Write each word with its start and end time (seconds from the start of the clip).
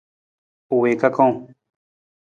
U 0.73 0.75
wii 0.81 0.99
kakang. 1.01 1.37